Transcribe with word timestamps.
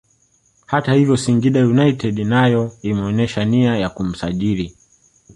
Hata 0.65 0.93
hivyo 0.93 1.17
Singida 1.17 1.65
United 1.67 2.19
nayo 2.23 2.71
imeonyesha 2.81 3.45
nia 3.45 3.77
ya 3.77 3.89
kumsajili 3.89 4.77